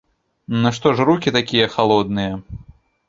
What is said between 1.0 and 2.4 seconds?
рукі такія халодныя?!